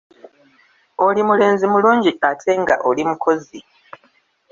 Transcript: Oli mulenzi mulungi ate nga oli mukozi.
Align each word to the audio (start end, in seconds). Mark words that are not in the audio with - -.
Oli 1.05 1.21
mulenzi 1.29 1.65
mulungi 1.73 2.11
ate 2.29 2.51
nga 2.61 2.75
oli 2.89 3.03
mukozi. 3.09 3.59